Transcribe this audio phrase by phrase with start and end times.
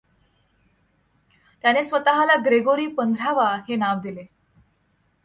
[1.63, 4.23] त्याने स्वतःला ग्रेगोरी पंधरावा हे नाव दिले.